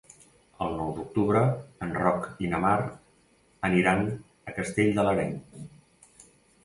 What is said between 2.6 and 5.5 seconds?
Mar aniran a Castell de l'Areny.